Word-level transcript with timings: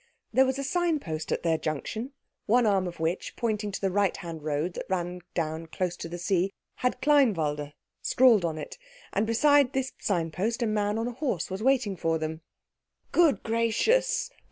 There 0.33 0.47
was 0.47 0.57
a 0.57 0.63
sign 0.63 0.99
post 0.99 1.31
at 1.31 1.43
their 1.43 1.59
junction, 1.59 2.13
one 2.47 2.65
arm 2.65 2.87
of 2.87 2.99
which, 2.99 3.35
pointing 3.35 3.71
to 3.71 3.79
the 3.79 3.91
right 3.91 4.17
hand 4.17 4.41
road 4.43 4.73
that 4.73 4.87
ran 4.89 5.21
down 5.35 5.67
close 5.67 5.95
to 5.97 6.09
the 6.09 6.17
sea, 6.17 6.51
had 6.77 6.99
Kleinwalde 7.01 7.73
scrawled 8.01 8.43
on 8.43 8.57
it; 8.57 8.79
and 9.13 9.27
beside 9.27 9.73
this 9.73 9.91
sign 9.99 10.31
post 10.31 10.63
a 10.63 10.65
man 10.65 10.97
on 10.97 11.07
a 11.07 11.11
horse 11.13 11.51
was 11.51 11.61
waiting 11.61 11.95
for 11.95 12.17
them. 12.17 12.41
"Good 13.11 13.43
gracious! 13.43 14.31